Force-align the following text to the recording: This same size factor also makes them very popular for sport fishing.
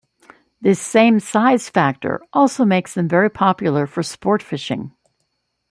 This 0.59 0.81
same 0.81 1.19
size 1.19 1.69
factor 1.69 2.21
also 2.33 2.65
makes 2.65 2.95
them 2.95 3.07
very 3.07 3.29
popular 3.29 3.85
for 3.85 4.01
sport 4.01 4.41
fishing. 4.41 4.93